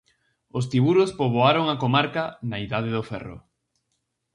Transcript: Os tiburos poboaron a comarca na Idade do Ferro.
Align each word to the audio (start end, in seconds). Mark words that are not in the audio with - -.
Os 0.57 0.65
tiburos 0.71 1.11
poboaron 1.19 1.65
a 1.69 1.79
comarca 1.83 2.23
na 2.49 2.57
Idade 2.65 2.89
do 2.95 3.03
Ferro. 3.09 3.37